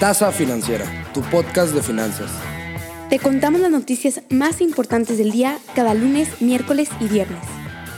Tasa 0.00 0.32
Financiera, 0.32 0.84
tu 1.14 1.22
podcast 1.22 1.72
de 1.72 1.80
finanzas. 1.80 2.28
Te 3.08 3.20
contamos 3.20 3.60
las 3.60 3.70
noticias 3.70 4.22
más 4.28 4.60
importantes 4.60 5.18
del 5.18 5.30
día 5.30 5.58
cada 5.76 5.94
lunes, 5.94 6.42
miércoles 6.42 6.88
y 6.98 7.06
viernes. 7.06 7.38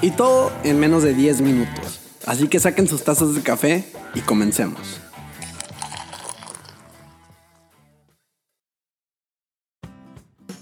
Y 0.02 0.10
todo 0.10 0.52
en 0.62 0.78
menos 0.78 1.02
de 1.02 1.14
10 1.14 1.40
minutos. 1.40 2.00
Así 2.26 2.48
que 2.48 2.60
saquen 2.60 2.86
sus 2.86 3.02
tazas 3.02 3.34
de 3.34 3.40
café 3.40 3.86
y 4.14 4.20
comencemos. 4.20 5.00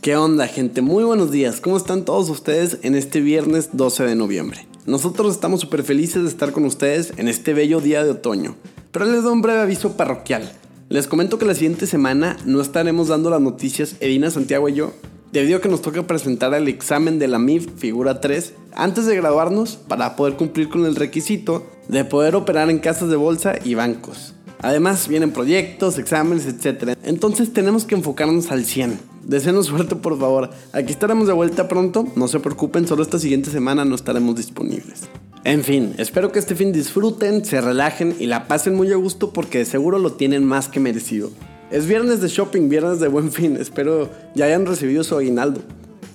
¿Qué 0.01 0.17
onda 0.17 0.47
gente? 0.47 0.83
Muy 0.83 1.03
buenos 1.03 1.33
días. 1.33 1.61
¿Cómo 1.61 1.77
están 1.77 2.05
todos 2.05 2.31
ustedes 2.31 2.79
en 2.83 2.95
este 2.95 3.21
viernes 3.21 3.71
12 3.73 4.05
de 4.05 4.15
noviembre? 4.15 4.69
Nosotros 4.87 5.35
estamos 5.35 5.63
súper 5.63 5.83
felices 5.83 6.23
de 6.23 6.29
estar 6.29 6.53
con 6.53 6.65
ustedes 6.65 7.13
en 7.17 7.27
este 7.27 7.55
bello 7.55 7.81
día 7.81 8.05
de 8.05 8.11
otoño. 8.11 8.55
Pero 8.93 9.07
les 9.07 9.25
doy 9.25 9.33
un 9.33 9.43
breve 9.43 9.63
aviso 9.63 9.97
parroquial. 9.97 10.53
Les 10.91 11.07
comento 11.09 11.39
que 11.39 11.47
la 11.47 11.55
siguiente 11.55 11.87
semana 11.87 12.37
no 12.45 12.61
estaremos 12.61 13.09
dando 13.09 13.31
las 13.31 13.41
noticias 13.41 13.97
Edina 14.01 14.31
Santiago 14.31 14.69
y 14.69 14.75
yo, 14.75 14.93
debido 15.33 15.57
a 15.57 15.61
que 15.63 15.69
nos 15.71 15.81
toca 15.81 16.07
presentar 16.07 16.53
el 16.53 16.69
examen 16.69 17.19
de 17.19 17.27
la 17.27 17.39
MIF 17.39 17.69
Figura 17.79 18.21
3 18.21 18.53
antes 18.75 19.07
de 19.07 19.17
graduarnos 19.17 19.77
para 19.77 20.15
poder 20.15 20.37
cumplir 20.37 20.69
con 20.69 20.85
el 20.85 20.95
requisito 20.95 21.67
de 21.89 22.05
poder 22.05 22.37
operar 22.37 22.69
en 22.69 22.81
casas 22.81 23.09
de 23.09 23.17
bolsa 23.17 23.55
y 23.65 23.75
bancos. 23.75 24.35
Además 24.61 25.09
vienen 25.09 25.33
proyectos, 25.33 25.99
exámenes, 25.99 26.47
etc. 26.47 26.97
Entonces 27.03 27.53
tenemos 27.53 27.87
que 27.87 27.95
enfocarnos 27.95 28.51
al 28.51 28.65
100. 28.67 29.14
Deseenos 29.27 29.67
suerte 29.67 29.97
por 29.97 30.19
favor. 30.19 30.51
Aquí 30.73 30.93
estaremos 30.93 31.27
de 31.27 31.33
vuelta 31.33 31.69
pronto. 31.69 32.07
No 32.17 32.29
se 32.29 32.41
preocupen, 32.41 32.87
solo 32.87 33.03
esta 33.03 33.19
siguiente 33.19 33.51
semana 33.51 33.85
no 33.85 33.95
estaremos 33.95 34.37
disponibles. 34.37 35.03
En 35.45 35.63
fin, 35.63 35.95
espero 35.99 36.33
que 36.33 36.39
este 36.39 36.55
fin 36.55 36.73
disfruten, 36.73 37.45
se 37.45 37.61
relajen 37.61 38.17
y 38.19 38.27
la 38.27 38.49
pasen 38.49 38.75
muy 38.75 38.91
a 38.93 38.97
gusto 38.97 39.33
porque 39.33 39.59
de 39.59 39.65
seguro 39.67 39.99
lo 39.99 40.13
tienen 40.13 40.45
más 40.45 40.69
que 40.69 40.81
merecido. 40.81 41.31
Es 41.71 41.87
viernes 41.87 42.21
de 42.21 42.29
shopping, 42.29 42.69
viernes 42.69 43.01
de 43.01 43.09
buen 43.09 43.33
fin. 43.33 43.57
Espero 43.57 44.09
ya 44.35 44.47
hayan 44.47 44.65
recibido 44.65 45.05
su 45.05 45.17
aguinaldo. 45.17 45.61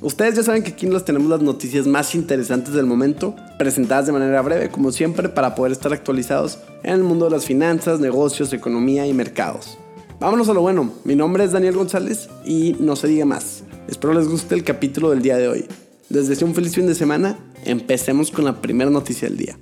Ustedes 0.01 0.35
ya 0.35 0.43
saben 0.43 0.63
que 0.63 0.71
aquí 0.71 0.87
les 0.87 1.03
tenemos 1.03 1.29
las 1.29 1.41
noticias 1.41 1.85
más 1.85 2.15
interesantes 2.15 2.73
del 2.73 2.85
momento, 2.85 3.35
presentadas 3.57 4.05
de 4.05 4.13
manera 4.13 4.41
breve, 4.41 4.69
como 4.69 4.93
siempre, 4.93 5.27
para 5.27 5.55
poder 5.55 5.73
estar 5.73 5.91
actualizados 5.91 6.59
en 6.83 6.93
el 6.93 7.03
mundo 7.03 7.25
de 7.25 7.31
las 7.31 7.45
finanzas, 7.45 7.99
negocios, 7.99 8.53
economía 8.53 9.05
y 9.05 9.13
mercados. 9.13 9.77
Vámonos 10.19 10.49
a 10.49 10.53
lo 10.53 10.61
bueno. 10.61 10.91
Mi 11.05 11.15
nombre 11.15 11.45
es 11.45 11.53
Daniel 11.53 11.77
González 11.77 12.27
y 12.43 12.75
no 12.77 12.97
se 12.97 13.07
diga 13.07 13.23
más. 13.23 13.63
Espero 13.87 14.13
les 14.13 14.27
guste 14.27 14.53
el 14.53 14.65
capítulo 14.65 15.11
del 15.11 15.21
día 15.21 15.37
de 15.37 15.47
hoy. 15.47 15.65
Les 16.09 16.27
deseo 16.27 16.45
un 16.45 16.53
feliz 16.53 16.75
fin 16.75 16.87
de 16.87 16.93
semana. 16.93 17.39
Empecemos 17.63 18.29
con 18.29 18.43
la 18.43 18.61
primera 18.61 18.91
noticia 18.91 19.29
del 19.29 19.37
día. 19.37 19.57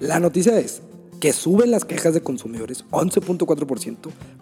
La 0.00 0.18
noticia 0.18 0.58
es 0.58 0.80
que 1.20 1.34
suben 1.34 1.70
las 1.70 1.84
quejas 1.84 2.14
de 2.14 2.22
consumidores 2.22 2.86
11.4% 2.90 3.96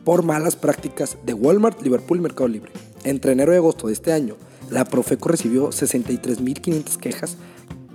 por 0.05 0.23
malas 0.23 0.55
prácticas 0.55 1.19
de 1.27 1.35
Walmart, 1.35 1.83
Liverpool 1.83 2.19
y 2.19 2.23
Mercado 2.23 2.47
Libre. 2.47 2.71
Entre 3.03 3.33
enero 3.33 3.53
y 3.55 3.57
agosto 3.57 3.89
de 3.89 3.95
este 3.95 4.13
año, 4.13 4.37
la 4.71 4.85
Profeco 4.85 5.31
recibió 5.31 5.71
63.500 5.71 6.97
quejas 6.99 7.39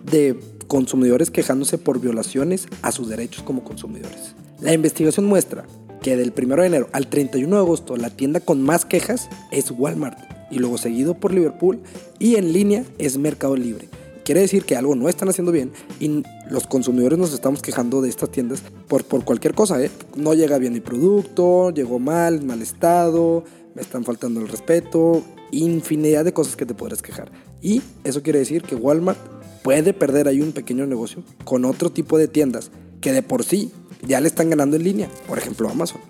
de 0.04 0.38
consumidores 0.68 1.32
quejándose 1.32 1.78
por 1.78 2.02
violaciones 2.02 2.68
a 2.82 2.92
sus 2.92 3.08
derechos 3.08 3.44
como 3.44 3.64
consumidores. 3.64 4.36
La 4.60 4.74
investigación 4.74 5.26
muestra 5.26 5.66
que 6.02 6.18
del 6.18 6.34
1 6.36 6.56
de 6.56 6.68
enero 6.68 6.90
al 6.92 7.08
31 7.08 7.56
de 7.56 7.62
agosto 7.62 7.96
la 7.98 8.10
tienda 8.10 8.40
con 8.40 8.62
más 8.62 8.86
quejas 8.86 9.30
es 9.52 9.72
Walmart 9.72 10.18
y 10.50 10.60
luego 10.60 10.78
seguido 10.78 11.14
por 11.14 11.34
Liverpool 11.34 11.80
y 12.20 12.36
en 12.36 12.52
línea 12.52 12.84
es 12.98 13.18
Mercado 13.18 13.56
Libre 13.56 13.88
quiere 14.24 14.42
decir 14.42 14.64
que 14.64 14.76
algo 14.76 14.96
no 14.96 15.10
están 15.10 15.30
haciendo 15.30 15.52
bien 15.52 15.72
y 16.00 16.24
los 16.50 16.68
consumidores 16.68 17.20
nos 17.20 17.34
estamos 17.34 17.62
quejando 17.62 18.02
de 18.02 18.10
estas 18.10 18.30
tiendas 18.30 18.64
por, 18.88 19.04
por 19.04 19.24
cualquier 19.24 19.54
cosa, 19.54 19.82
¿eh? 19.84 19.90
No 20.16 20.34
llega 20.34 20.58
bien 20.58 20.74
mi 20.74 20.80
producto, 20.80 21.72
llegó 21.72 22.00
mal, 22.00 22.44
mal 22.44 22.62
estado, 22.62 23.44
me 23.76 23.82
están 23.82 24.04
faltando 24.04 24.42
el 24.42 24.48
respeto, 24.48 25.24
infinidad 25.52 26.26
de 26.26 26.34
cosas 26.34 26.56
que 26.56 26.66
te 26.66 26.74
podrás 26.74 27.02
quejar. 27.02 27.32
Y 27.62 27.82
eso 28.04 28.22
quiere 28.22 28.40
decir 28.40 28.64
que 28.64 28.76
Walmart 28.76 29.20
puede 29.64 29.94
perder 29.94 30.28
ahí 30.28 30.42
un 30.42 30.52
pequeño 30.52 30.86
negocio 30.86 31.24
con 31.44 31.66
otro 31.66 31.90
tipo 31.90 32.18
de 32.18 32.28
tiendas 32.28 32.72
que 33.02 33.12
de 33.12 33.24
por 33.24 33.44
sí 33.44 33.72
ya 34.02 34.22
le 34.22 34.28
están 34.28 34.50
ganando 34.50 34.78
en 34.78 34.84
línea, 34.84 35.10
por 35.28 35.38
ejemplo 35.38 35.70
Amazon. 35.70 36.02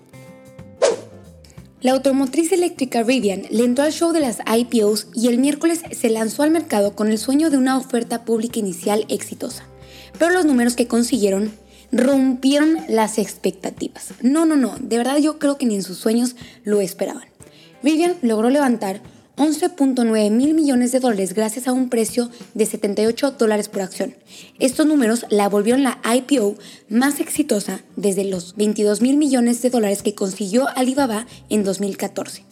La 1.80 1.92
automotriz 1.92 2.52
eléctrica 2.52 3.02
Rivian 3.02 3.42
le 3.50 3.64
entró 3.64 3.82
al 3.82 3.92
show 3.92 4.12
de 4.12 4.20
las 4.20 4.38
IPOs 4.46 5.08
y 5.14 5.26
el 5.26 5.38
miércoles 5.38 5.82
se 5.90 6.10
lanzó 6.10 6.44
al 6.44 6.52
mercado 6.52 6.94
con 6.94 7.10
el 7.10 7.18
sueño 7.18 7.50
de 7.50 7.56
una 7.56 7.76
oferta 7.76 8.24
pública 8.24 8.60
inicial 8.60 9.04
exitosa. 9.08 9.64
Pero 10.16 10.30
los 10.30 10.44
números 10.44 10.76
que 10.76 10.86
consiguieron 10.86 11.50
rompieron 11.90 12.78
las 12.88 13.18
expectativas. 13.18 14.14
No, 14.22 14.46
no, 14.46 14.54
no, 14.54 14.76
de 14.78 14.96
verdad 14.96 15.16
yo 15.16 15.40
creo 15.40 15.58
que 15.58 15.66
ni 15.66 15.74
en 15.74 15.82
sus 15.82 15.98
sueños 15.98 16.36
lo 16.62 16.80
esperaban. 16.80 17.24
Rivian 17.82 18.14
logró 18.22 18.48
levantar 18.48 19.02
11.9 19.36 20.30
mil 20.30 20.52
millones 20.52 20.92
de 20.92 21.00
dólares 21.00 21.32
gracias 21.32 21.66
a 21.66 21.72
un 21.72 21.88
precio 21.88 22.30
de 22.52 22.66
78 22.66 23.30
dólares 23.32 23.68
por 23.68 23.80
acción. 23.80 24.14
Estos 24.58 24.86
números 24.86 25.24
la 25.30 25.48
volvieron 25.48 25.82
la 25.82 25.98
IPO 26.04 26.56
más 26.90 27.18
exitosa 27.18 27.80
desde 27.96 28.24
los 28.24 28.54
22 28.56 29.00
mil 29.00 29.16
millones 29.16 29.62
de 29.62 29.70
dólares 29.70 30.02
que 30.02 30.14
consiguió 30.14 30.68
Alibaba 30.76 31.26
en 31.48 31.64
2014. 31.64 32.51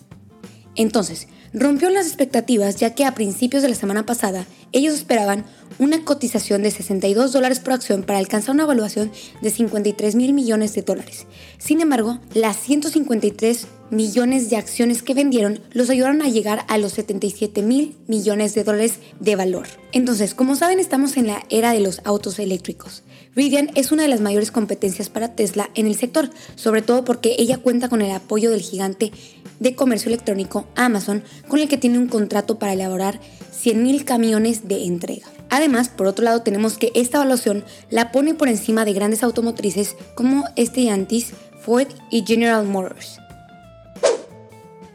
Entonces, 0.76 1.28
rompió 1.52 1.90
las 1.90 2.06
expectativas 2.06 2.76
ya 2.76 2.94
que 2.94 3.04
a 3.04 3.14
principios 3.14 3.62
de 3.62 3.68
la 3.68 3.74
semana 3.74 4.06
pasada 4.06 4.46
ellos 4.72 4.94
esperaban 4.94 5.44
una 5.78 6.04
cotización 6.04 6.62
de 6.62 6.70
62 6.70 7.32
dólares 7.32 7.58
por 7.58 7.72
acción 7.72 8.02
para 8.02 8.18
alcanzar 8.18 8.54
una 8.54 8.64
evaluación 8.64 9.10
de 9.40 9.50
53 9.50 10.14
mil 10.14 10.32
millones 10.32 10.74
de 10.74 10.82
dólares. 10.82 11.26
Sin 11.58 11.80
embargo, 11.80 12.20
las 12.34 12.56
153 12.58 13.66
millones 13.90 14.50
de 14.50 14.56
acciones 14.56 15.02
que 15.02 15.14
vendieron 15.14 15.60
los 15.72 15.90
ayudaron 15.90 16.22
a 16.22 16.28
llegar 16.28 16.64
a 16.68 16.78
los 16.78 16.92
77 16.92 17.62
mil 17.62 17.96
millones 18.06 18.54
de 18.54 18.62
dólares 18.62 19.00
de 19.18 19.36
valor. 19.36 19.66
Entonces, 19.92 20.34
como 20.34 20.54
saben, 20.54 20.78
estamos 20.78 21.16
en 21.16 21.26
la 21.26 21.44
era 21.50 21.72
de 21.72 21.80
los 21.80 22.00
autos 22.04 22.38
eléctricos. 22.38 23.02
Rivian 23.34 23.70
es 23.74 23.90
una 23.90 24.02
de 24.02 24.08
las 24.08 24.20
mayores 24.20 24.50
competencias 24.50 25.08
para 25.08 25.34
Tesla 25.34 25.70
en 25.74 25.86
el 25.86 25.96
sector, 25.96 26.30
sobre 26.54 26.82
todo 26.82 27.04
porque 27.04 27.36
ella 27.38 27.58
cuenta 27.58 27.88
con 27.88 28.02
el 28.02 28.10
apoyo 28.10 28.50
del 28.50 28.60
gigante 28.60 29.12
de 29.60 29.76
comercio 29.76 30.08
electrónico 30.08 30.66
Amazon, 30.74 31.22
con 31.46 31.60
el 31.60 31.68
que 31.68 31.78
tiene 31.78 31.98
un 31.98 32.08
contrato 32.08 32.58
para 32.58 32.72
elaborar 32.72 33.20
100.000 33.62 34.04
camiones 34.04 34.66
de 34.66 34.84
entrega. 34.84 35.28
Además, 35.50 35.88
por 35.88 36.06
otro 36.06 36.24
lado, 36.24 36.42
tenemos 36.42 36.78
que 36.78 36.90
esta 36.94 37.18
evaluación 37.18 37.64
la 37.90 38.10
pone 38.10 38.34
por 38.34 38.48
encima 38.48 38.84
de 38.84 38.92
grandes 38.92 39.22
automotrices 39.22 39.96
como 40.14 40.44
Stellantis, 40.58 41.32
Ford 41.60 41.88
y 42.10 42.24
General 42.26 42.66
Motors. 42.66 43.18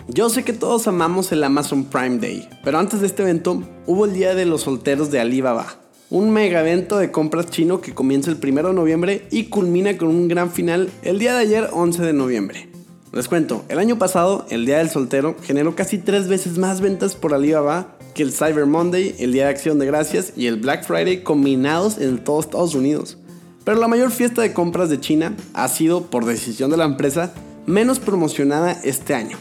Yo 0.08 0.30
sé 0.30 0.44
que 0.44 0.53
todos 0.53 0.88
amamos 0.88 1.32
el 1.32 1.44
Amazon 1.44 1.86
Prime 1.86 2.18
Day, 2.18 2.47
pero 2.64 2.78
antes 2.78 3.02
de 3.02 3.08
este 3.08 3.24
evento 3.24 3.64
hubo 3.88 4.06
el 4.06 4.14
Día 4.14 4.36
de 4.36 4.46
los 4.46 4.62
Solteros 4.62 5.09
de 5.09 5.20
Alibaba, 5.20 5.78
un 6.12 6.32
mega 6.32 6.62
evento 6.62 6.97
de 6.97 7.12
compras 7.12 7.47
chino 7.47 7.82
que 7.82 7.96
comienza 7.96 8.30
el 8.30 8.38
1 8.38 8.70
de 8.70 8.74
noviembre 8.74 9.28
y 9.32 9.46
culmina 9.46 9.97
con 9.97 10.09
un 10.09 10.28
gran 10.28 10.52
final 10.52 10.92
el 11.02 11.18
día 11.18 11.34
de 11.34 11.40
ayer 11.40 11.70
11 11.74 12.03
de 12.03 12.14
noviembre. 12.14 12.75
Les 13.16 13.30
cuento, 13.30 13.64
el 13.70 13.80
año 13.80 13.98
pasado, 13.98 14.46
el 14.50 14.66
Día 14.66 14.80
del 14.80 14.90
Soltero 14.90 15.38
generó 15.42 15.74
casi 15.74 15.98
tres 15.98 16.28
veces 16.28 16.58
más 16.58 16.81
ventas 16.81 17.16
por 17.16 17.34
Alibaba 17.34 17.96
que 18.14 18.24
el 18.24 18.34
Cyber 18.34 18.66
Monday, 18.66 19.16
el 19.20 19.31
Día 19.31 19.46
de 19.46 19.52
Acción 19.52 19.80
de 19.80 19.86
Gracias 19.86 20.34
y 20.36 20.48
el 20.48 20.58
Black 20.58 20.86
Friday 20.86 21.24
combinados 21.24 21.98
en 21.98 22.18
todos 22.18 22.44
Estados 22.44 22.76
Unidos. 22.76 23.18
Pero 23.64 23.80
la 23.80 23.88
mayor 23.88 24.12
fiesta 24.12 24.42
de 24.42 24.52
compras 24.52 24.90
de 24.90 25.00
China 25.00 25.34
ha 25.53 25.70
sido, 25.70 26.08
por 26.08 26.26
decisión 26.26 26.72
de 26.72 26.76
la 26.76 26.84
empresa, 26.84 27.31
menos 27.66 28.00
promocionada 28.00 28.74
este 28.84 29.14
año. 29.14 29.38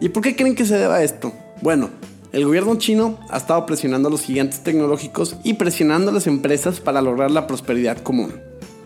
¿Y 0.00 0.08
por 0.08 0.22
qué 0.22 0.34
creen 0.34 0.54
que 0.54 0.64
se 0.64 0.78
deba 0.78 0.96
a 0.96 1.04
esto? 1.04 1.30
Bueno, 1.60 1.90
el 2.32 2.46
gobierno 2.46 2.76
chino 2.76 3.18
ha 3.28 3.36
estado 3.36 3.66
presionando 3.66 4.08
a 4.08 4.10
los 4.10 4.22
gigantes 4.22 4.62
tecnológicos 4.62 5.36
y 5.44 5.54
presionando 5.54 6.10
a 6.10 6.14
las 6.14 6.26
empresas 6.26 6.80
para 6.80 7.02
lograr 7.02 7.30
la 7.30 7.46
prosperidad 7.46 7.98
común. 7.98 8.32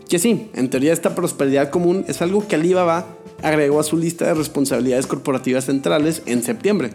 Que 0.08 0.19
sí, 0.19 0.50
en 0.54 0.70
teoría 0.70 0.92
esta 0.92 1.14
prosperidad 1.14 1.70
común 1.70 2.04
es 2.08 2.20
algo 2.20 2.48
que 2.48 2.56
Alibaba 2.56 3.06
agregó 3.44 3.79
a 3.79 3.85
su 3.85 3.99
lista 3.99 4.25
de 4.25 4.35
responsabilidades 4.35 5.06
corporativas 5.06 5.67
centrales 5.67 6.23
en 6.25 6.43
septiembre. 6.43 6.93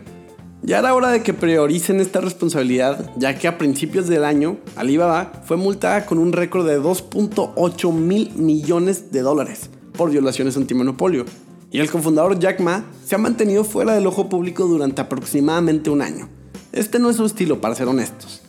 Ya 0.63 0.79
era 0.79 0.95
hora 0.95 1.09
de 1.11 1.21
que 1.21 1.33
prioricen 1.33 1.99
esta 1.99 2.21
responsabilidad, 2.21 3.11
ya 3.17 3.37
que 3.37 3.47
a 3.47 3.57
principios 3.57 4.07
del 4.07 4.25
año 4.25 4.57
Alibaba 4.75 5.31
fue 5.45 5.57
multada 5.57 6.05
con 6.05 6.17
un 6.17 6.33
récord 6.33 6.67
de 6.67 6.81
2.8 6.81 7.93
mil 7.93 8.33
millones 8.35 9.11
de 9.11 9.21
dólares 9.21 9.69
por 9.93 10.09
violaciones 10.09 10.57
antimonopolio, 10.57 11.25
y 11.71 11.79
el 11.79 11.89
cofundador 11.89 12.39
Jack 12.39 12.61
Ma 12.61 12.83
se 13.05 13.13
ha 13.13 13.19
mantenido 13.19 13.63
fuera 13.63 13.93
del 13.93 14.07
ojo 14.07 14.27
público 14.27 14.65
durante 14.65 15.01
aproximadamente 15.01 15.91
un 15.91 16.01
año. 16.01 16.29
Este 16.71 16.97
no 16.97 17.11
es 17.11 17.17
su 17.17 17.25
estilo, 17.25 17.61
para 17.61 17.75
ser 17.75 17.87
honestos. 17.87 18.41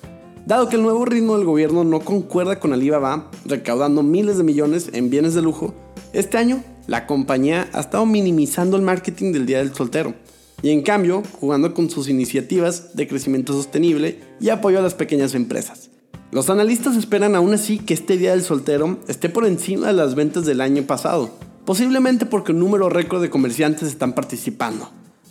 Dado 0.46 0.68
que 0.70 0.76
el 0.76 0.82
nuevo 0.82 1.04
ritmo 1.04 1.36
del 1.36 1.46
gobierno 1.46 1.84
no 1.84 2.00
concuerda 2.00 2.58
con 2.60 2.72
Alibaba, 2.72 3.30
recaudando 3.44 4.02
miles 4.02 4.38
de 4.38 4.44
millones 4.44 4.88
en 4.94 5.10
bienes 5.10 5.34
de 5.34 5.42
lujo, 5.42 5.74
este 6.12 6.38
año 6.38 6.64
la 6.90 7.06
compañía 7.06 7.68
ha 7.72 7.78
estado 7.78 8.04
minimizando 8.04 8.76
el 8.76 8.82
marketing 8.82 9.30
del 9.30 9.46
Día 9.46 9.58
del 9.58 9.72
Soltero 9.72 10.12
y 10.60 10.70
en 10.70 10.82
cambio 10.82 11.22
jugando 11.38 11.72
con 11.72 11.88
sus 11.88 12.08
iniciativas 12.08 12.96
de 12.96 13.06
crecimiento 13.06 13.52
sostenible 13.52 14.18
y 14.40 14.48
apoyo 14.48 14.80
a 14.80 14.82
las 14.82 14.94
pequeñas 14.94 15.36
empresas. 15.36 15.90
Los 16.32 16.50
analistas 16.50 16.96
esperan 16.96 17.36
aún 17.36 17.54
así 17.54 17.78
que 17.78 17.94
este 17.94 18.16
Día 18.16 18.32
del 18.32 18.42
Soltero 18.42 18.98
esté 19.06 19.28
por 19.28 19.46
encima 19.46 19.86
de 19.86 19.92
las 19.92 20.16
ventas 20.16 20.46
del 20.46 20.60
año 20.60 20.82
pasado, 20.82 21.30
posiblemente 21.64 22.26
porque 22.26 22.50
un 22.50 22.58
número 22.58 22.88
récord 22.88 23.22
de 23.22 23.30
comerciantes 23.30 23.86
están 23.86 24.12
participando. 24.12 24.90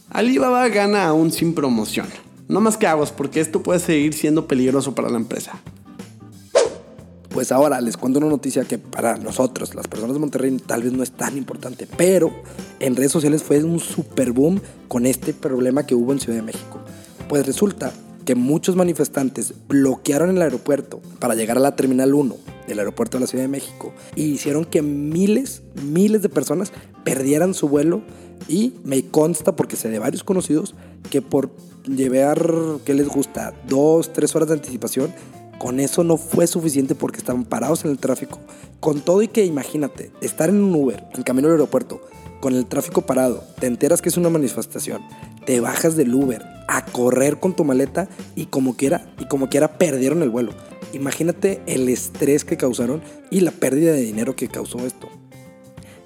Alibaba 0.09 0.65
gana 0.69 1.07
aún 1.07 1.29
sin 1.29 1.53
promoción. 1.53 2.07
No 2.47 2.61
más 2.61 2.77
que 2.77 2.87
aguas 2.87 3.11
porque 3.11 3.41
esto 3.41 3.61
puede 3.61 3.81
seguir 3.81 4.13
siendo 4.13 4.47
peligroso 4.47 4.95
para 4.95 5.09
la 5.09 5.17
empresa. 5.17 5.59
Pues 7.39 7.53
ahora 7.53 7.79
les 7.79 7.95
cuento 7.95 8.19
una 8.19 8.27
noticia 8.27 8.65
que 8.65 8.77
para 8.77 9.15
nosotros, 9.15 9.73
las 9.73 9.87
personas 9.87 10.13
de 10.13 10.19
Monterrey, 10.19 10.57
tal 10.57 10.83
vez 10.83 10.91
no 10.91 11.03
es 11.03 11.11
tan 11.11 11.37
importante, 11.37 11.87
pero 11.95 12.33
en 12.81 12.97
redes 12.97 13.13
sociales 13.13 13.43
fue 13.43 13.63
un 13.63 13.79
super 13.79 14.33
boom 14.33 14.59
con 14.89 15.05
este 15.05 15.33
problema 15.33 15.85
que 15.85 15.95
hubo 15.95 16.11
en 16.11 16.19
Ciudad 16.19 16.37
de 16.37 16.41
México. 16.43 16.81
Pues 17.29 17.45
resulta 17.45 17.93
que 18.25 18.35
muchos 18.35 18.75
manifestantes 18.75 19.53
bloquearon 19.69 20.31
el 20.31 20.41
aeropuerto 20.41 20.99
para 21.19 21.33
llegar 21.33 21.55
a 21.55 21.61
la 21.61 21.77
Terminal 21.77 22.13
1 22.13 22.35
del 22.67 22.79
aeropuerto 22.79 23.15
de 23.15 23.21
la 23.21 23.27
Ciudad 23.27 23.45
de 23.45 23.47
México 23.47 23.93
y 24.17 24.23
hicieron 24.23 24.65
que 24.65 24.81
miles, 24.81 25.61
miles 25.81 26.21
de 26.21 26.27
personas 26.27 26.73
perdieran 27.05 27.53
su 27.53 27.69
vuelo 27.69 28.01
y 28.49 28.73
me 28.83 29.05
consta, 29.05 29.55
porque 29.55 29.77
sé 29.77 29.87
de 29.87 29.99
varios 29.99 30.25
conocidos, 30.25 30.75
que 31.09 31.21
por 31.21 31.51
llevar, 31.85 32.51
¿qué 32.83 32.93
les 32.93 33.07
gusta? 33.07 33.53
Dos, 33.69 34.11
tres 34.11 34.35
horas 34.35 34.49
de 34.49 34.55
anticipación, 34.55 35.13
con 35.59 35.79
eso 35.79 36.03
no 36.03 36.17
fue 36.17 36.47
suficiente 36.47 36.95
porque 36.95 37.17
estaban 37.17 37.43
parados 37.43 37.85
en 37.85 37.91
el 37.91 37.99
tráfico. 37.99 38.39
Con 38.79 39.01
todo 39.01 39.21
y 39.21 39.27
que 39.27 39.45
imagínate, 39.45 40.11
estar 40.21 40.49
en 40.49 40.63
un 40.63 40.73
Uber 40.73 41.03
en 41.13 41.21
camino 41.21 41.49
al 41.49 41.55
aeropuerto, 41.55 42.01
con 42.39 42.55
el 42.55 42.65
tráfico 42.65 43.01
parado, 43.01 43.43
te 43.59 43.67
enteras 43.67 44.01
que 44.01 44.07
es 44.07 44.15
una 44.15 44.29
manifestación, 44.29 45.01
te 45.45 45.59
bajas 45.59 45.97
del 45.97 46.15
Uber 46.15 46.41
a 46.69 46.85
correr 46.85 47.39
con 47.39 47.55
tu 47.55 47.65
maleta 47.65 48.07
y 48.35 48.45
como 48.45 48.77
quiera, 48.77 49.13
y 49.19 49.25
como 49.25 49.49
quiera 49.49 49.77
perdieron 49.77 50.23
el 50.23 50.29
vuelo. 50.29 50.53
Imagínate 50.93 51.61
el 51.65 51.89
estrés 51.89 52.45
que 52.45 52.57
causaron 52.57 53.01
y 53.29 53.41
la 53.41 53.51
pérdida 53.51 53.91
de 53.91 54.01
dinero 54.01 54.37
que 54.37 54.47
causó 54.47 54.85
esto. 54.85 55.09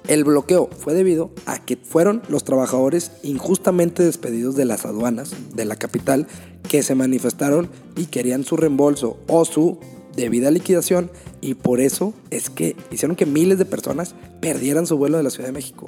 El 0.08 0.24
bloqueo 0.24 0.68
fue 0.76 0.92
debido 0.92 1.30
a 1.46 1.64
que 1.64 1.76
fueron 1.76 2.22
los 2.28 2.44
trabajadores 2.44 3.12
injustamente 3.22 4.02
despedidos 4.02 4.56
de 4.56 4.66
las 4.66 4.84
aduanas 4.84 5.32
de 5.54 5.64
la 5.64 5.76
capital 5.76 6.26
que 6.68 6.82
se 6.82 6.94
manifestaron 6.94 7.70
y 7.96 8.06
querían 8.06 8.44
su 8.44 8.56
reembolso 8.56 9.18
o 9.26 9.44
su 9.44 9.78
debida 10.16 10.50
liquidación 10.50 11.10
y 11.40 11.54
por 11.54 11.80
eso 11.80 12.14
es 12.30 12.50
que 12.50 12.76
hicieron 12.90 13.16
que 13.16 13.26
miles 13.26 13.58
de 13.58 13.64
personas 13.64 14.14
perdieran 14.40 14.86
su 14.86 14.96
vuelo 14.96 15.16
de 15.16 15.22
la 15.22 15.30
Ciudad 15.30 15.48
de 15.48 15.52
México. 15.52 15.86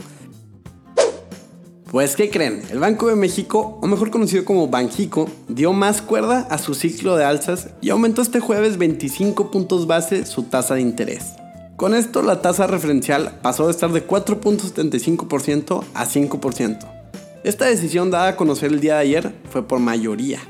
Pues, 1.90 2.16
¿qué 2.16 2.30
creen? 2.30 2.62
El 2.70 2.80
Banco 2.80 3.06
de 3.06 3.14
México, 3.14 3.78
o 3.80 3.86
mejor 3.86 4.10
conocido 4.10 4.44
como 4.44 4.68
Banjico, 4.68 5.30
dio 5.48 5.72
más 5.72 6.02
cuerda 6.02 6.40
a 6.50 6.58
su 6.58 6.74
ciclo 6.74 7.16
de 7.16 7.24
alzas 7.24 7.70
y 7.80 7.90
aumentó 7.90 8.22
este 8.22 8.40
jueves 8.40 8.76
25 8.76 9.50
puntos 9.50 9.86
base 9.86 10.26
su 10.26 10.42
tasa 10.42 10.74
de 10.74 10.80
interés. 10.80 11.24
Con 11.76 11.94
esto 11.94 12.22
la 12.22 12.42
tasa 12.42 12.66
referencial 12.66 13.38
pasó 13.40 13.66
de 13.66 13.70
estar 13.70 13.92
de 13.92 14.06
4.75% 14.06 15.84
a 15.94 16.06
5%. 16.06 16.78
Esta 17.44 17.66
decisión 17.66 18.10
dada 18.10 18.28
a 18.28 18.36
conocer 18.36 18.72
el 18.72 18.80
día 18.80 18.94
de 18.94 19.00
ayer 19.00 19.34
fue 19.50 19.68
por 19.68 19.78
mayoría. 19.78 20.40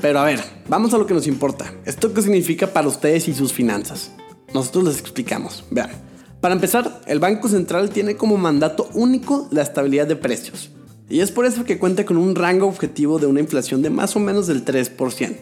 Pero 0.00 0.18
a 0.18 0.24
ver, 0.24 0.40
vamos 0.68 0.92
a 0.92 0.98
lo 0.98 1.06
que 1.06 1.14
nos 1.14 1.26
importa. 1.26 1.72
¿Esto 1.84 2.12
qué 2.12 2.22
significa 2.22 2.68
para 2.68 2.88
ustedes 2.88 3.28
y 3.28 3.34
sus 3.34 3.52
finanzas? 3.52 4.12
Nosotros 4.52 4.84
les 4.84 5.00
explicamos. 5.00 5.64
Vean, 5.70 5.90
para 6.40 6.54
empezar, 6.54 7.00
el 7.06 7.18
Banco 7.18 7.48
Central 7.48 7.90
tiene 7.90 8.16
como 8.16 8.36
mandato 8.36 8.88
único 8.94 9.48
la 9.50 9.62
estabilidad 9.62 10.06
de 10.06 10.16
precios. 10.16 10.70
Y 11.08 11.20
es 11.20 11.30
por 11.30 11.46
eso 11.46 11.64
que 11.64 11.78
cuenta 11.78 12.04
con 12.04 12.16
un 12.16 12.34
rango 12.34 12.66
objetivo 12.66 13.18
de 13.18 13.26
una 13.26 13.40
inflación 13.40 13.80
de 13.82 13.90
más 13.90 14.16
o 14.16 14.20
menos 14.20 14.46
del 14.46 14.64
3%. 14.64 15.36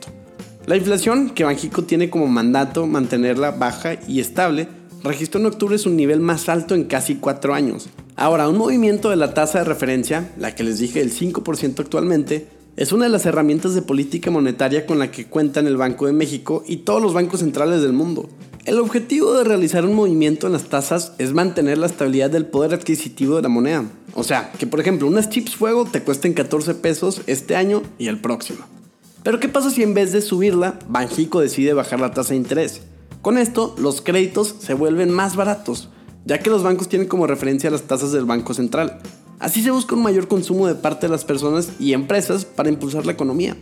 La 0.66 0.76
inflación 0.76 1.30
que 1.30 1.44
Banjico 1.44 1.84
tiene 1.84 2.08
como 2.08 2.26
mandato 2.26 2.86
mantenerla 2.86 3.50
baja 3.50 3.98
y 4.06 4.20
estable 4.20 4.68
registró 5.02 5.40
en 5.40 5.46
octubre 5.46 5.76
su 5.76 5.90
nivel 5.90 6.20
más 6.20 6.48
alto 6.48 6.74
en 6.74 6.84
casi 6.84 7.16
cuatro 7.16 7.54
años. 7.54 7.88
Ahora, 8.16 8.48
un 8.48 8.56
movimiento 8.56 9.10
de 9.10 9.16
la 9.16 9.34
tasa 9.34 9.58
de 9.58 9.64
referencia, 9.64 10.32
la 10.38 10.54
que 10.54 10.64
les 10.64 10.78
dije 10.78 11.00
el 11.00 11.12
5% 11.12 11.80
actualmente, 11.80 12.48
es 12.76 12.92
una 12.92 13.04
de 13.04 13.10
las 13.10 13.24
herramientas 13.24 13.74
de 13.74 13.82
política 13.82 14.30
monetaria 14.30 14.84
con 14.84 14.98
la 14.98 15.10
que 15.10 15.26
cuentan 15.26 15.66
el 15.66 15.76
Banco 15.76 16.06
de 16.06 16.12
México 16.12 16.64
y 16.66 16.78
todos 16.78 17.00
los 17.00 17.14
bancos 17.14 17.40
centrales 17.40 17.82
del 17.82 17.92
mundo. 17.92 18.28
El 18.64 18.78
objetivo 18.78 19.34
de 19.34 19.44
realizar 19.44 19.84
un 19.84 19.94
movimiento 19.94 20.46
en 20.46 20.54
las 20.54 20.64
tasas 20.64 21.12
es 21.18 21.32
mantener 21.32 21.78
la 21.78 21.86
estabilidad 21.86 22.30
del 22.30 22.46
poder 22.46 22.74
adquisitivo 22.74 23.36
de 23.36 23.42
la 23.42 23.48
moneda. 23.48 23.84
O 24.14 24.24
sea, 24.24 24.50
que 24.58 24.66
por 24.66 24.80
ejemplo 24.80 25.06
unas 25.06 25.28
chips 25.28 25.54
fuego 25.54 25.84
te 25.84 26.02
cuesten 26.02 26.32
14 26.32 26.74
pesos 26.74 27.20
este 27.26 27.54
año 27.54 27.82
y 27.98 28.08
el 28.08 28.20
próximo. 28.20 28.64
Pero 29.22 29.38
¿qué 29.38 29.48
pasa 29.48 29.70
si 29.70 29.82
en 29.82 29.94
vez 29.94 30.12
de 30.12 30.20
subirla, 30.20 30.78
Banjico 30.88 31.40
decide 31.40 31.74
bajar 31.74 32.00
la 32.00 32.10
tasa 32.10 32.30
de 32.30 32.38
interés? 32.38 32.82
Con 33.22 33.38
esto, 33.38 33.74
los 33.78 34.00
créditos 34.00 34.54
se 34.58 34.74
vuelven 34.74 35.10
más 35.10 35.36
baratos, 35.36 35.90
ya 36.24 36.40
que 36.40 36.50
los 36.50 36.62
bancos 36.62 36.88
tienen 36.88 37.08
como 37.08 37.26
referencia 37.26 37.70
las 37.70 37.82
tasas 37.82 38.12
del 38.12 38.24
Banco 38.24 38.52
Central. 38.52 39.00
Así 39.38 39.62
se 39.62 39.70
busca 39.70 39.94
un 39.94 40.02
mayor 40.02 40.28
consumo 40.28 40.66
de 40.66 40.74
parte 40.74 41.06
de 41.06 41.12
las 41.12 41.24
personas 41.24 41.70
y 41.78 41.92
empresas 41.92 42.44
para 42.44 42.68
impulsar 42.68 43.06
la 43.06 43.12
economía. 43.12 43.56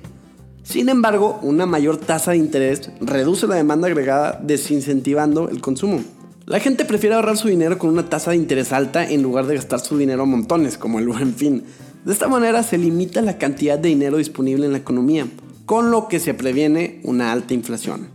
Sin 0.62 0.88
embargo, 0.88 1.40
una 1.42 1.66
mayor 1.66 1.96
tasa 1.96 2.32
de 2.32 2.36
interés 2.36 2.90
reduce 3.00 3.46
la 3.46 3.56
demanda 3.56 3.88
agregada 3.88 4.38
desincentivando 4.42 5.48
el 5.48 5.60
consumo. 5.60 6.02
La 6.46 6.60
gente 6.60 6.84
prefiere 6.84 7.16
ahorrar 7.16 7.36
su 7.36 7.48
dinero 7.48 7.78
con 7.78 7.90
una 7.90 8.08
tasa 8.08 8.30
de 8.30 8.36
interés 8.36 8.72
alta 8.72 9.08
en 9.08 9.22
lugar 9.22 9.46
de 9.46 9.56
gastar 9.56 9.80
su 9.80 9.96
dinero 9.96 10.22
a 10.22 10.26
montones, 10.26 10.76
como 10.76 10.98
el 10.98 11.08
buen 11.08 11.34
fin. 11.34 11.64
De 12.04 12.12
esta 12.12 12.28
manera 12.28 12.62
se 12.62 12.78
limita 12.78 13.22
la 13.22 13.38
cantidad 13.38 13.78
de 13.78 13.88
dinero 13.88 14.18
disponible 14.18 14.66
en 14.66 14.72
la 14.72 14.78
economía, 14.78 15.26
con 15.66 15.90
lo 15.90 16.08
que 16.08 16.20
se 16.20 16.34
previene 16.34 17.00
una 17.04 17.32
alta 17.32 17.54
inflación. 17.54 18.08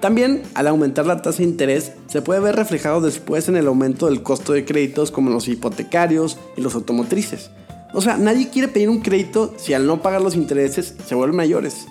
También, 0.00 0.42
al 0.54 0.66
aumentar 0.66 1.06
la 1.06 1.20
tasa 1.20 1.38
de 1.38 1.44
interés, 1.44 1.92
se 2.06 2.22
puede 2.22 2.40
ver 2.40 2.56
reflejado 2.56 3.02
después 3.02 3.48
en 3.48 3.56
el 3.56 3.66
aumento 3.66 4.06
del 4.06 4.22
costo 4.22 4.54
de 4.54 4.64
créditos 4.64 5.10
como 5.10 5.30
los 5.30 5.46
hipotecarios 5.46 6.38
y 6.56 6.62
los 6.62 6.74
automotrices. 6.74 7.50
O 7.92 8.00
sea, 8.00 8.16
nadie 8.16 8.48
quiere 8.48 8.68
pedir 8.68 8.88
un 8.88 9.00
crédito 9.00 9.52
si 9.58 9.74
al 9.74 9.86
no 9.86 10.00
pagar 10.00 10.22
los 10.22 10.36
intereses 10.36 10.94
se 11.06 11.14
vuelven 11.14 11.36
mayores. 11.36 11.86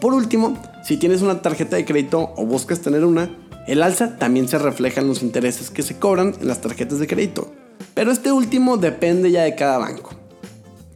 Por 0.00 0.14
último, 0.14 0.56
si 0.84 0.98
tienes 0.98 1.22
una 1.22 1.42
tarjeta 1.42 1.76
de 1.76 1.84
crédito 1.84 2.32
o 2.36 2.46
buscas 2.46 2.80
tener 2.80 3.04
una, 3.04 3.30
el 3.66 3.82
alza 3.82 4.18
también 4.18 4.46
se 4.46 4.58
refleja 4.58 5.00
en 5.00 5.08
los 5.08 5.22
intereses 5.22 5.70
que 5.70 5.82
se 5.82 5.98
cobran 5.98 6.34
en 6.40 6.46
las 6.46 6.60
tarjetas 6.60 7.00
de 7.00 7.08
crédito. 7.08 7.52
Pero 7.94 8.12
este 8.12 8.30
último 8.30 8.76
depende 8.76 9.32
ya 9.32 9.42
de 9.42 9.56
cada 9.56 9.78
banco. 9.78 10.14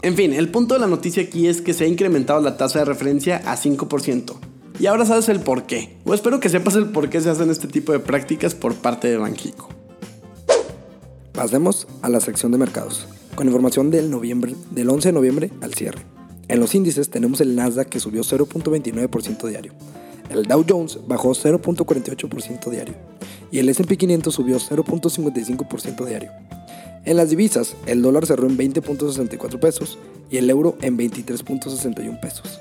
En 0.02 0.14
fin, 0.14 0.32
el 0.32 0.48
punto 0.48 0.74
de 0.74 0.80
la 0.80 0.86
noticia 0.86 1.24
aquí 1.24 1.48
es 1.48 1.60
que 1.60 1.74
se 1.74 1.84
ha 1.84 1.88
incrementado 1.88 2.40
la 2.40 2.56
tasa 2.56 2.80
de 2.80 2.84
referencia 2.84 3.42
a 3.44 3.56
5%. 3.56 4.51
Y 4.78 4.86
ahora 4.86 5.04
sabes 5.04 5.28
el 5.28 5.40
por 5.40 5.64
qué. 5.64 5.96
O 6.04 6.14
espero 6.14 6.40
que 6.40 6.48
sepas 6.48 6.74
el 6.76 6.86
por 6.86 7.10
qué 7.10 7.20
se 7.20 7.30
hacen 7.30 7.50
este 7.50 7.68
tipo 7.68 7.92
de 7.92 8.00
prácticas 8.00 8.54
por 8.54 8.74
parte 8.74 9.08
de 9.08 9.16
Banjico. 9.16 9.68
Pasemos 11.32 11.86
a 12.02 12.08
la 12.08 12.20
sección 12.20 12.52
de 12.52 12.58
mercados, 12.58 13.06
con 13.34 13.46
información 13.46 13.90
del, 13.90 14.10
noviembre, 14.10 14.54
del 14.70 14.90
11 14.90 15.08
de 15.08 15.12
noviembre 15.12 15.50
al 15.60 15.74
cierre. 15.74 16.02
En 16.48 16.60
los 16.60 16.74
índices 16.74 17.08
tenemos 17.10 17.40
el 17.40 17.56
Nasdaq 17.56 17.88
que 17.88 18.00
subió 18.00 18.22
0.29% 18.22 19.48
diario, 19.48 19.72
el 20.32 20.46
Dow 20.46 20.64
Jones 20.66 20.98
bajó 21.06 21.32
0.48% 21.32 22.70
diario 22.70 22.94
y 23.50 23.58
el 23.58 23.68
S&P 23.68 23.96
500 23.96 24.34
subió 24.34 24.56
0.55% 24.58 26.06
diario. 26.06 26.30
En 27.04 27.16
las 27.16 27.30
divisas, 27.30 27.76
el 27.86 28.00
dólar 28.00 28.26
cerró 28.26 28.48
en 28.48 28.56
20.64 28.56 29.58
pesos 29.58 29.98
y 30.30 30.38
el 30.38 30.48
euro 30.48 30.78
en 30.80 30.96
23.61 30.96 32.20
pesos. 32.20 32.60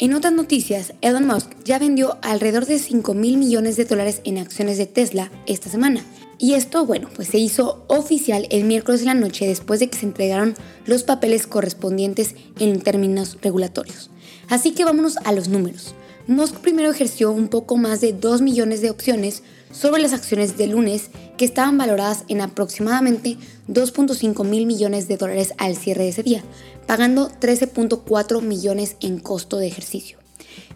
En 0.00 0.12
otras 0.12 0.32
noticias, 0.32 0.92
Elon 1.02 1.24
Musk 1.24 1.52
ya 1.64 1.78
vendió 1.78 2.18
alrededor 2.22 2.66
de 2.66 2.80
5 2.80 3.14
mil 3.14 3.36
millones 3.36 3.76
de 3.76 3.84
dólares 3.84 4.22
en 4.24 4.38
acciones 4.38 4.76
de 4.76 4.86
Tesla 4.86 5.30
esta 5.46 5.70
semana. 5.70 6.04
Y 6.36 6.54
esto, 6.54 6.84
bueno, 6.84 7.08
pues 7.14 7.28
se 7.28 7.38
hizo 7.38 7.84
oficial 7.86 8.48
el 8.50 8.64
miércoles 8.64 9.00
de 9.00 9.06
la 9.06 9.14
noche 9.14 9.46
después 9.46 9.78
de 9.78 9.88
que 9.88 9.96
se 9.96 10.06
entregaron 10.06 10.56
los 10.84 11.04
papeles 11.04 11.46
correspondientes 11.46 12.34
en 12.58 12.80
términos 12.80 13.38
regulatorios. 13.40 14.10
Así 14.48 14.72
que 14.72 14.84
vámonos 14.84 15.16
a 15.18 15.32
los 15.32 15.48
números. 15.48 15.94
Musk 16.26 16.56
primero 16.60 16.90
ejerció 16.90 17.30
un 17.32 17.48
poco 17.48 17.76
más 17.76 18.00
de 18.00 18.14
2 18.14 18.40
millones 18.40 18.80
de 18.80 18.88
opciones 18.88 19.42
sobre 19.70 20.00
las 20.00 20.14
acciones 20.14 20.56
de 20.56 20.66
lunes 20.66 21.10
que 21.36 21.44
estaban 21.44 21.76
valoradas 21.76 22.24
en 22.28 22.40
aproximadamente 22.40 23.36
2.5 23.68 24.42
mil 24.44 24.64
millones 24.64 25.06
de 25.06 25.18
dólares 25.18 25.52
al 25.58 25.76
cierre 25.76 26.04
de 26.04 26.08
ese 26.10 26.22
día, 26.22 26.42
pagando 26.86 27.30
13.4 27.30 28.40
millones 28.40 28.96
en 29.00 29.18
costo 29.18 29.58
de 29.58 29.66
ejercicio. 29.66 30.16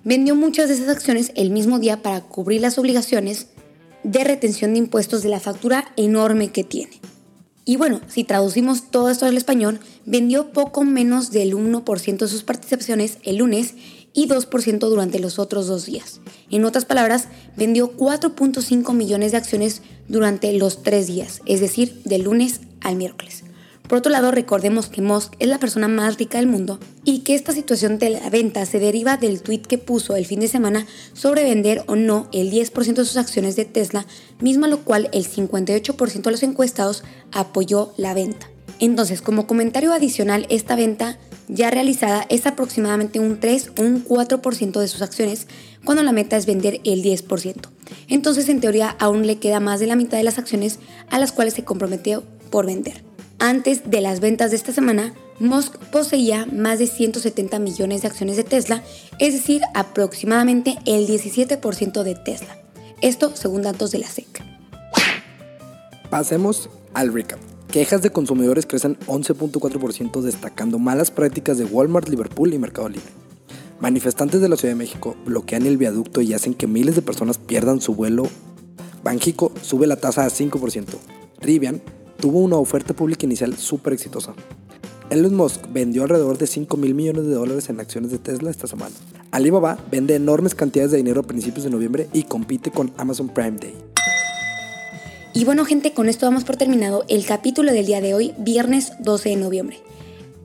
Vendió 0.04 0.36
muchas 0.36 0.68
de 0.68 0.74
esas 0.74 0.88
acciones 0.90 1.32
el 1.34 1.50
mismo 1.50 1.78
día 1.78 2.02
para 2.02 2.20
cubrir 2.20 2.60
las 2.60 2.76
obligaciones 2.76 3.46
de 4.04 4.24
retención 4.24 4.74
de 4.74 4.80
impuestos 4.80 5.22
de 5.22 5.30
la 5.30 5.40
factura 5.40 5.92
enorme 5.96 6.52
que 6.52 6.64
tiene. 6.64 7.00
Y 7.64 7.76
bueno, 7.76 8.00
si 8.08 8.24
traducimos 8.24 8.90
todo 8.90 9.10
esto 9.10 9.26
al 9.26 9.36
español, 9.36 9.80
vendió 10.06 10.52
poco 10.52 10.84
menos 10.84 11.32
del 11.32 11.54
1% 11.54 12.16
de 12.16 12.28
sus 12.28 12.42
participaciones 12.42 13.18
el 13.24 13.36
lunes 13.36 13.74
y 14.12 14.28
2% 14.28 14.78
durante 14.78 15.18
los 15.18 15.38
otros 15.38 15.66
dos 15.66 15.86
días. 15.86 16.20
En 16.50 16.64
otras 16.64 16.84
palabras, 16.84 17.28
vendió 17.56 17.96
4.5 17.96 18.94
millones 18.94 19.32
de 19.32 19.38
acciones 19.38 19.82
durante 20.08 20.52
los 20.52 20.82
tres 20.82 21.06
días, 21.06 21.40
es 21.46 21.60
decir, 21.60 22.00
del 22.04 22.22
lunes 22.22 22.60
al 22.80 22.96
miércoles. 22.96 23.44
Por 23.88 23.98
otro 23.98 24.12
lado, 24.12 24.30
recordemos 24.30 24.88
que 24.88 25.00
Musk 25.00 25.32
es 25.38 25.48
la 25.48 25.58
persona 25.58 25.88
más 25.88 26.18
rica 26.18 26.36
del 26.36 26.46
mundo 26.46 26.78
y 27.04 27.20
que 27.20 27.34
esta 27.34 27.52
situación 27.52 27.98
de 27.98 28.10
la 28.10 28.28
venta 28.28 28.66
se 28.66 28.78
deriva 28.78 29.16
del 29.16 29.40
tweet 29.40 29.62
que 29.62 29.78
puso 29.78 30.14
el 30.14 30.26
fin 30.26 30.40
de 30.40 30.48
semana 30.48 30.86
sobre 31.14 31.42
vender 31.42 31.84
o 31.86 31.96
no 31.96 32.28
el 32.32 32.50
10% 32.50 32.94
de 32.94 33.04
sus 33.06 33.16
acciones 33.16 33.56
de 33.56 33.64
Tesla, 33.64 34.06
mismo 34.40 34.66
a 34.66 34.68
lo 34.68 34.84
cual 34.84 35.08
el 35.12 35.26
58% 35.26 36.22
de 36.22 36.30
los 36.30 36.42
encuestados 36.42 37.02
apoyó 37.32 37.94
la 37.96 38.12
venta. 38.12 38.50
Entonces, 38.78 39.22
como 39.22 39.46
comentario 39.46 39.94
adicional, 39.94 40.46
esta 40.50 40.76
venta 40.76 41.18
ya 41.48 41.70
realizada 41.70 42.26
es 42.28 42.46
aproximadamente 42.46 43.20
un 43.20 43.40
3 43.40 43.72
o 43.78 43.82
un 43.82 44.04
4% 44.04 44.80
de 44.80 44.88
sus 44.88 45.02
acciones, 45.02 45.46
cuando 45.84 46.02
la 46.02 46.12
meta 46.12 46.36
es 46.36 46.46
vender 46.46 46.80
el 46.84 47.02
10%. 47.02 47.68
Entonces, 48.08 48.48
en 48.48 48.60
teoría, 48.60 48.96
aún 48.98 49.26
le 49.26 49.38
queda 49.38 49.60
más 49.60 49.80
de 49.80 49.86
la 49.86 49.96
mitad 49.96 50.18
de 50.18 50.24
las 50.24 50.38
acciones 50.38 50.78
a 51.10 51.18
las 51.18 51.32
cuales 51.32 51.54
se 51.54 51.64
comprometió 51.64 52.22
por 52.50 52.66
vender. 52.66 53.02
Antes 53.38 53.90
de 53.90 54.00
las 54.00 54.20
ventas 54.20 54.50
de 54.50 54.56
esta 54.56 54.72
semana, 54.72 55.14
Musk 55.38 55.76
poseía 55.92 56.46
más 56.46 56.80
de 56.80 56.88
170 56.88 57.58
millones 57.60 58.02
de 58.02 58.08
acciones 58.08 58.36
de 58.36 58.44
Tesla, 58.44 58.82
es 59.18 59.32
decir, 59.32 59.62
aproximadamente 59.74 60.76
el 60.84 61.06
17% 61.06 62.02
de 62.02 62.14
Tesla. 62.16 62.58
Esto 63.00 63.36
según 63.36 63.62
datos 63.62 63.92
de 63.92 63.98
la 63.98 64.08
SEC. 64.08 64.42
Pasemos 66.10 66.68
al 66.94 67.12
recap. 67.12 67.38
Quejas 67.70 68.00
de 68.00 68.08
consumidores 68.08 68.64
crecen 68.64 68.98
11.4% 69.06 70.22
destacando 70.22 70.78
malas 70.78 71.10
prácticas 71.10 71.58
de 71.58 71.66
Walmart, 71.66 72.08
Liverpool 72.08 72.54
y 72.54 72.58
Mercado 72.58 72.88
Libre. 72.88 73.10
Manifestantes 73.78 74.40
de 74.40 74.48
la 74.48 74.56
Ciudad 74.56 74.72
de 74.72 74.78
México 74.78 75.16
bloquean 75.26 75.66
el 75.66 75.76
viaducto 75.76 76.22
y 76.22 76.32
hacen 76.32 76.54
que 76.54 76.66
miles 76.66 76.94
de 76.94 77.02
personas 77.02 77.36
pierdan 77.36 77.82
su 77.82 77.94
vuelo. 77.94 78.26
Banjico 79.04 79.52
sube 79.60 79.86
la 79.86 79.96
tasa 79.96 80.24
a 80.24 80.30
5%. 80.30 80.86
Rivian 81.42 81.82
tuvo 82.18 82.38
una 82.38 82.56
oferta 82.56 82.94
pública 82.94 83.26
inicial 83.26 83.54
súper 83.58 83.92
exitosa. 83.92 84.32
Elon 85.10 85.34
Musk 85.34 85.70
vendió 85.70 86.04
alrededor 86.04 86.38
de 86.38 86.46
5 86.46 86.74
mil 86.78 86.94
millones 86.94 87.26
de 87.26 87.34
dólares 87.34 87.68
en 87.68 87.80
acciones 87.80 88.10
de 88.10 88.18
Tesla 88.18 88.50
esta 88.50 88.66
semana. 88.66 88.94
Alibaba 89.30 89.76
vende 89.90 90.14
enormes 90.14 90.54
cantidades 90.54 90.92
de 90.92 90.96
dinero 90.96 91.20
a 91.20 91.26
principios 91.26 91.64
de 91.64 91.70
noviembre 91.70 92.08
y 92.14 92.22
compite 92.22 92.70
con 92.70 92.92
Amazon 92.96 93.28
Prime 93.28 93.58
Day. 93.58 93.74
Y 95.34 95.44
bueno 95.44 95.64
gente, 95.64 95.92
con 95.92 96.08
esto 96.08 96.26
damos 96.26 96.44
por 96.44 96.56
terminado 96.56 97.04
el 97.08 97.24
capítulo 97.26 97.72
del 97.72 97.86
día 97.86 98.00
de 98.00 98.14
hoy, 98.14 98.34
viernes 98.38 98.92
12 99.00 99.30
de 99.30 99.36
noviembre. 99.36 99.78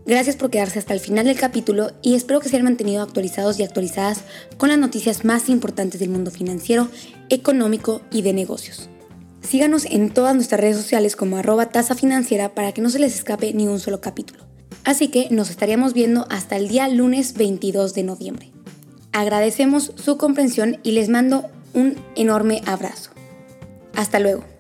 Gracias 0.06 0.36
por 0.36 0.50
quedarse 0.50 0.80
hasta 0.80 0.94
el 0.94 1.00
final 1.00 1.26
del 1.26 1.40
capítulo 1.40 1.92
y 2.02 2.16
espero 2.16 2.42
que 2.42 2.50
se 2.50 2.58
hayan 2.58 2.66
mantenido 2.66 3.02
actualizados 3.02 3.58
y 3.58 3.64
actualizadas 3.64 4.24
con 4.58 4.70
las 4.70 4.78
noticias 4.78 5.24
más 5.24 5.48
importantes 5.48 6.02
del 6.02 6.10
mundo 6.10 6.30
financiero, 6.30 6.90
económico 7.30 8.02
y 8.12 8.22
de 8.22 8.34
negocios. 8.34 8.90
Síganos 9.42 9.86
en 9.86 10.10
todas 10.10 10.36
nuestras 10.36 10.60
redes 10.60 10.78
sociales 10.78 11.16
como 11.16 11.38
arroba 11.38 11.70
tasa 11.70 11.96
financiera 11.96 12.54
para 12.54 12.74
que 12.74 12.82
no 12.82 12.90
se 12.90 13.00
les 13.00 13.16
escape 13.16 13.54
ni 13.54 13.68
un 13.68 13.80
solo 13.80 14.02
capítulo. 14.02 14.44
Así 14.84 15.08
que 15.08 15.30
nos 15.30 15.50
estaríamos 15.50 15.94
viendo 15.94 16.28
hasta 16.30 16.58
el 16.58 16.68
día 16.68 16.90
lunes 16.90 17.36
22 17.36 17.94
de 17.94 18.04
noviembre. 18.04 18.52
Agradecemos 19.14 19.94
su 19.96 20.18
comprensión 20.18 20.80
y 20.84 20.92
les 20.92 21.08
mando 21.08 21.50
un 21.74 21.96
enorme 22.16 22.62
abrazo. 22.66 23.12
Hasta 23.96 24.20
luego. 24.20 24.53